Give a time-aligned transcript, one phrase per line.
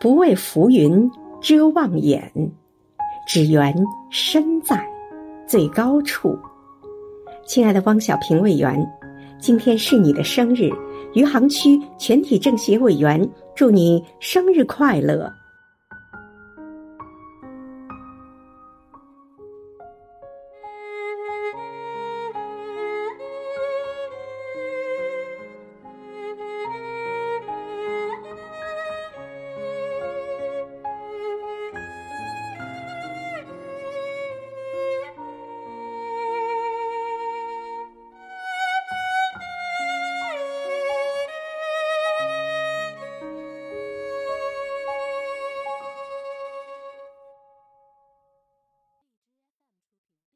[0.00, 1.10] 不畏浮云
[1.42, 2.32] 遮望眼
[3.28, 3.74] 只缘
[4.10, 4.82] 身在
[5.46, 6.38] 最高处。
[7.46, 8.74] 亲爱的汪小平委员
[9.38, 10.70] 今天是你的生日
[11.12, 15.30] 余杭区全体政协委员祝你生日快乐。